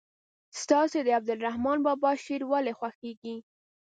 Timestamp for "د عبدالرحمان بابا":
1.03-2.11